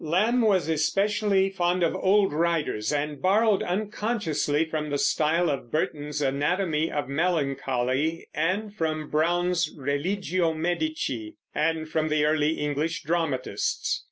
Lamb 0.03 0.41
was 0.41 0.67
especially 0.67 1.51
fond 1.51 1.83
of 1.83 1.93
old 1.95 2.33
writers 2.33 2.91
and 2.91 3.21
borrowed 3.21 3.61
unconsciously 3.61 4.65
from 4.65 4.89
the 4.89 4.97
style 4.97 5.47
of 5.47 5.69
Burton's 5.71 6.23
Anatomy 6.23 6.91
of 6.91 7.07
Melancholy 7.07 8.27
and 8.33 8.73
from 8.73 9.11
Browne's 9.11 9.71
Religio 9.77 10.55
Medici 10.55 11.35
and 11.53 11.87
from 11.87 12.09
the 12.09 12.25
early 12.25 12.53
English 12.53 13.03
dramatists. 13.03 13.99